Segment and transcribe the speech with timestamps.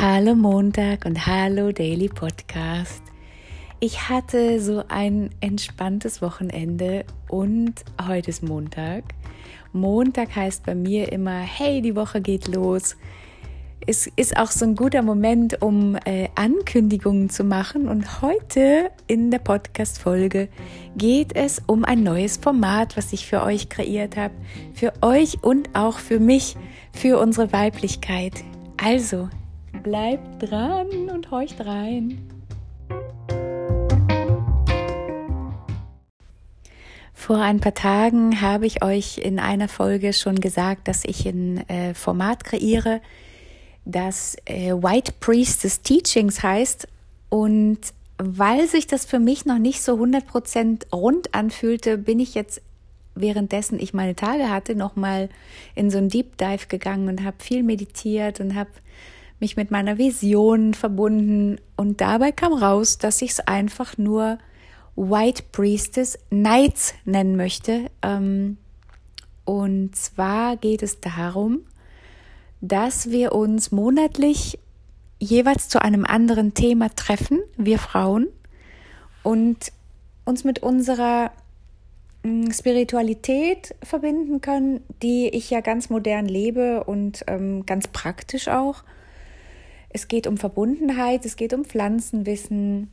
[0.00, 3.02] Hallo Montag und hallo Daily Podcast.
[3.78, 7.74] Ich hatte so ein entspanntes Wochenende und
[8.08, 9.04] heute ist Montag.
[9.72, 12.96] Montag heißt bei mir immer, hey, die Woche geht los.
[13.86, 17.86] Es ist auch so ein guter Moment, um äh, Ankündigungen zu machen.
[17.86, 20.48] Und heute in der Podcast-Folge
[20.96, 24.34] geht es um ein neues Format, was ich für euch kreiert habe.
[24.72, 26.56] Für euch und auch für mich,
[26.92, 28.42] für unsere Weiblichkeit.
[28.78, 29.28] Also,
[29.82, 32.28] Bleibt dran und horcht rein.
[37.14, 41.68] Vor ein paar Tagen habe ich euch in einer Folge schon gesagt, dass ich ein
[41.68, 43.00] äh, Format kreiere,
[43.84, 46.88] das äh, White Priestess Teachings heißt.
[47.28, 47.78] Und
[48.18, 52.60] weil sich das für mich noch nicht so 100% rund anfühlte, bin ich jetzt
[53.14, 55.28] währenddessen ich meine Tage hatte, nochmal
[55.74, 58.70] in so ein Deep Dive gegangen und habe viel meditiert und habe
[59.42, 64.38] mich mit meiner Vision verbunden und dabei kam raus, dass ich es einfach nur
[64.94, 67.90] White Priestess Nights nennen möchte.
[68.02, 68.56] Ähm,
[69.44, 71.62] und zwar geht es darum,
[72.60, 74.60] dass wir uns monatlich
[75.18, 78.28] jeweils zu einem anderen Thema treffen, wir Frauen,
[79.24, 79.72] und
[80.24, 81.32] uns mit unserer
[82.22, 88.84] mm, Spiritualität verbinden können, die ich ja ganz modern lebe und ähm, ganz praktisch auch.
[89.92, 92.90] Es geht um Verbundenheit, es geht um Pflanzenwissen,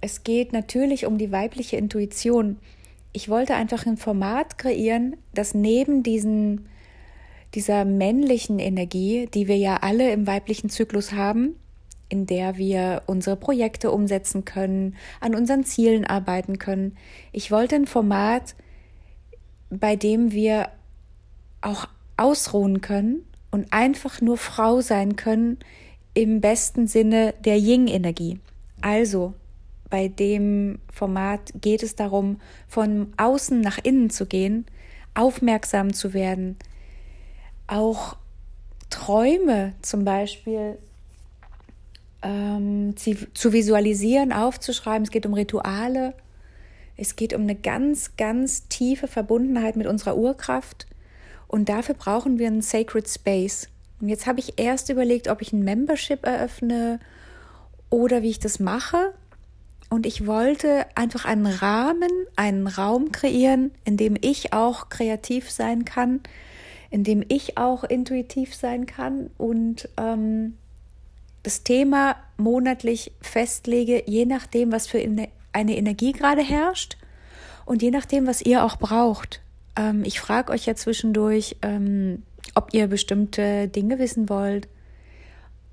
[0.00, 2.58] es geht natürlich um die weibliche Intuition.
[3.12, 6.68] Ich wollte einfach ein Format kreieren, das neben diesen,
[7.54, 11.56] dieser männlichen Energie, die wir ja alle im weiblichen Zyklus haben,
[12.08, 16.96] in der wir unsere Projekte umsetzen können, an unseren Zielen arbeiten können.
[17.32, 18.54] Ich wollte ein Format,
[19.70, 20.68] bei dem wir
[21.62, 21.86] auch
[22.18, 25.58] ausruhen können und einfach nur Frau sein können,
[26.14, 28.40] im besten Sinne der Ying-Energie.
[28.80, 29.34] Also
[29.90, 34.66] bei dem Format geht es darum, von außen nach innen zu gehen,
[35.14, 36.56] aufmerksam zu werden,
[37.66, 38.16] auch
[38.90, 40.78] Träume zum Beispiel
[42.22, 45.04] ähm, zu visualisieren, aufzuschreiben.
[45.04, 46.14] Es geht um Rituale.
[46.96, 50.86] Es geht um eine ganz, ganz tiefe Verbundenheit mit unserer Urkraft.
[51.48, 53.68] Und dafür brauchen wir einen Sacred Space.
[54.02, 56.98] Und jetzt habe ich erst überlegt, ob ich ein Membership eröffne
[57.88, 59.14] oder wie ich das mache.
[59.90, 65.84] Und ich wollte einfach einen Rahmen, einen Raum kreieren, in dem ich auch kreativ sein
[65.84, 66.20] kann,
[66.90, 70.56] in dem ich auch intuitiv sein kann und ähm,
[71.44, 76.96] das Thema monatlich festlege, je nachdem, was für eine Energie gerade herrscht
[77.66, 79.42] und je nachdem, was ihr auch braucht.
[79.76, 82.22] Ähm, ich frage euch ja zwischendurch, ähm,
[82.54, 84.68] ob ihr bestimmte Dinge wissen wollt,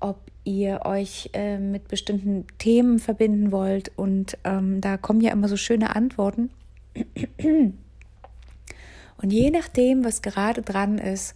[0.00, 3.92] ob ihr euch äh, mit bestimmten Themen verbinden wollt.
[3.96, 6.50] Und ähm, da kommen ja immer so schöne Antworten.
[9.22, 11.34] Und je nachdem, was gerade dran ist,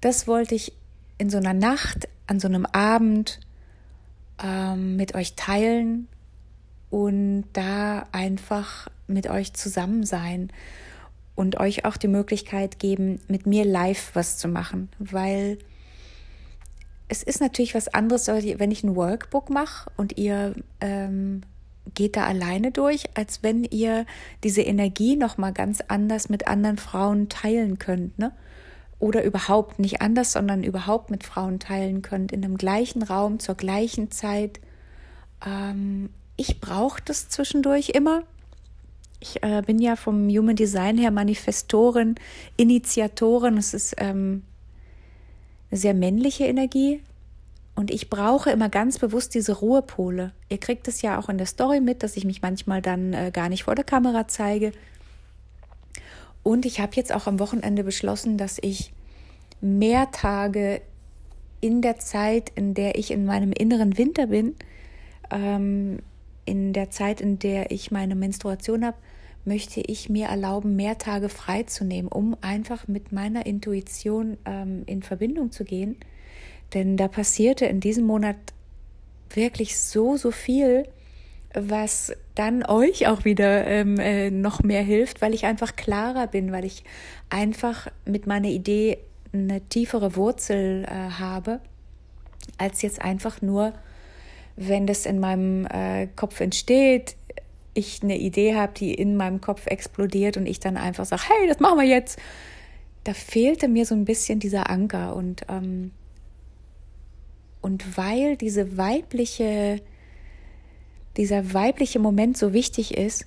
[0.00, 0.72] das wollte ich
[1.18, 3.38] in so einer Nacht, an so einem Abend
[4.42, 6.08] ähm, mit euch teilen
[6.90, 10.50] und da einfach mit euch zusammen sein
[11.34, 15.58] und euch auch die Möglichkeit geben, mit mir live was zu machen, weil
[17.08, 21.42] es ist natürlich was anderes, wenn ich ein Workbook mache und ihr ähm,
[21.94, 24.06] geht da alleine durch, als wenn ihr
[24.44, 28.32] diese Energie noch mal ganz anders mit anderen Frauen teilen könnt, ne?
[28.98, 33.56] Oder überhaupt nicht anders, sondern überhaupt mit Frauen teilen könnt in dem gleichen Raum zur
[33.56, 34.60] gleichen Zeit.
[35.44, 38.22] Ähm, ich brauche das zwischendurch immer,
[39.22, 42.16] ich äh, bin ja vom Human Design her Manifestorin,
[42.56, 43.56] Initiatorin.
[43.56, 44.42] Es ist ähm,
[45.70, 47.00] eine sehr männliche Energie.
[47.74, 50.32] Und ich brauche immer ganz bewusst diese Ruhepole.
[50.50, 53.30] Ihr kriegt es ja auch in der Story mit, dass ich mich manchmal dann äh,
[53.32, 54.72] gar nicht vor der Kamera zeige.
[56.42, 58.92] Und ich habe jetzt auch am Wochenende beschlossen, dass ich
[59.60, 60.82] mehr Tage
[61.60, 64.56] in der Zeit, in der ich in meinem inneren Winter bin,
[65.30, 66.00] ähm,
[66.44, 68.96] in der Zeit, in der ich meine Menstruation habe,
[69.44, 74.84] möchte ich mir erlauben, mehr Tage frei zu nehmen, um einfach mit meiner Intuition ähm,
[74.86, 75.96] in Verbindung zu gehen.
[76.74, 78.36] Denn da passierte in diesem Monat
[79.30, 80.84] wirklich so, so viel,
[81.54, 86.52] was dann euch auch wieder ähm, äh, noch mehr hilft, weil ich einfach klarer bin,
[86.52, 86.84] weil ich
[87.28, 88.98] einfach mit meiner Idee
[89.32, 91.60] eine tiefere Wurzel äh, habe,
[92.58, 93.74] als jetzt einfach nur,
[94.56, 97.16] wenn das in meinem äh, Kopf entsteht,
[97.74, 101.48] ich eine Idee habe, die in meinem Kopf explodiert und ich dann einfach sage, hey,
[101.48, 102.18] das machen wir jetzt.
[103.04, 105.92] Da fehlte mir so ein bisschen dieser Anker und ähm,
[107.62, 109.80] Und weil diese weibliche,
[111.16, 113.26] dieser weibliche Moment so wichtig ist,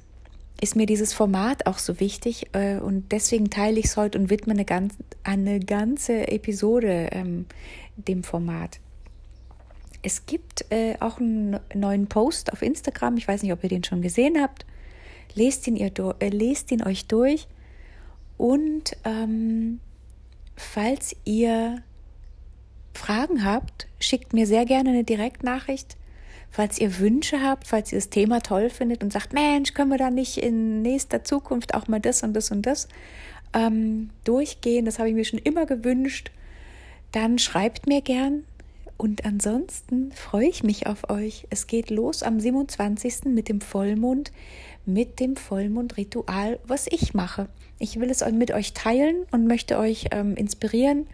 [0.62, 4.30] ist mir dieses Format auch so wichtig äh, und deswegen teile ich es heute und
[4.30, 7.46] widme eine, ganz, eine ganze Episode ähm,
[7.96, 8.80] dem Format.
[10.06, 13.84] Es gibt äh, auch einen neuen Post auf Instagram, ich weiß nicht, ob ihr den
[13.84, 14.64] schon gesehen habt.
[15.34, 17.48] Lest ihn, ihr äh, lest ihn euch durch.
[18.38, 19.80] Und ähm,
[20.56, 21.82] falls ihr
[22.94, 25.98] Fragen habt, schickt mir sehr gerne eine Direktnachricht.
[26.52, 29.98] Falls ihr Wünsche habt, falls ihr das Thema toll findet und sagt, Mensch, können wir
[29.98, 32.88] da nicht in nächster Zukunft auch mal das und das und das
[33.56, 36.30] ähm, durchgehen, das habe ich mir schon immer gewünscht,
[37.12, 38.44] dann schreibt mir gern.
[38.98, 41.48] Und ansonsten freue ich mich auf euch.
[41.50, 43.26] Es geht los am 27.
[43.26, 44.32] mit dem Vollmond,
[44.86, 47.50] mit dem Vollmondritual, was ich mache.
[47.78, 51.08] Ich will es mit euch teilen und möchte euch ähm, inspirieren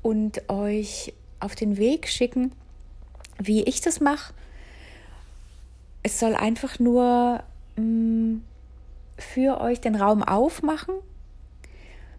[0.00, 2.52] und euch auf den Weg schicken,
[3.38, 4.32] wie ich das mache.
[6.02, 7.42] Es soll einfach nur
[7.76, 8.44] mh, mm,
[9.18, 10.94] für euch den Raum aufmachen,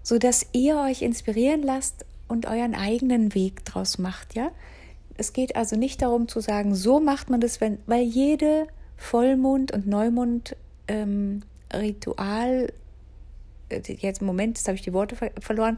[0.04, 4.52] sodass ihr euch inspirieren lasst und euren eigenen Weg draus macht, ja?
[5.18, 8.68] Es geht also nicht darum zu sagen, so macht man das, wenn, weil jede
[8.98, 12.74] Vollmond- und Neumond-Ritual,
[13.70, 15.78] ähm, jetzt im Moment, jetzt habe ich die Worte ver verloren,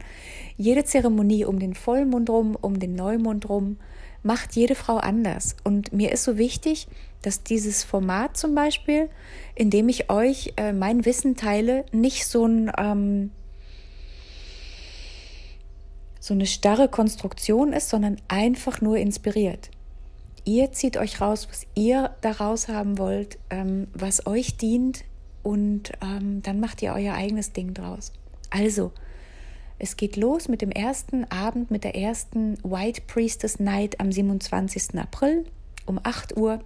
[0.56, 3.76] jede Zeremonie um den Vollmond rum, um den Neumond rum,
[4.22, 5.56] macht jede Frau anders.
[5.64, 6.88] Und mir ist so wichtig,
[7.22, 9.08] dass dieses Format zum Beispiel,
[9.54, 13.30] in dem ich euch äh, mein Wissen teile, nicht so ein ähm,
[16.20, 19.70] so eine starre Konstruktion ist, sondern einfach nur inspiriert.
[20.44, 25.04] Ihr zieht euch raus, was ihr daraus haben wollt, ähm, was euch dient
[25.42, 28.12] und ähm, dann macht ihr euer eigenes Ding draus.
[28.50, 28.92] Also,
[29.78, 34.98] es geht los mit dem ersten Abend, mit der ersten White Priestess Night am 27.
[34.98, 35.44] April
[35.86, 36.60] um 8 Uhr.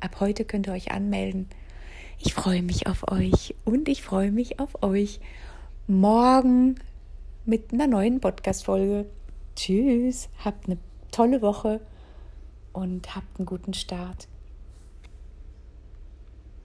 [0.00, 1.48] Ab heute könnt ihr euch anmelden.
[2.18, 5.20] Ich freue mich auf euch und ich freue mich auf euch
[5.86, 6.76] morgen
[7.48, 9.06] mit einer neuen Podcast-Folge.
[9.56, 10.76] Tschüss, habt eine
[11.10, 11.80] tolle Woche
[12.74, 14.28] und habt einen guten Start.